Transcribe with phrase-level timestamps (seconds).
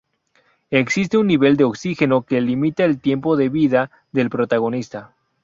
[0.71, 5.13] Existe un nivel de oxígeno que limita el tiempo de vida del protagonista.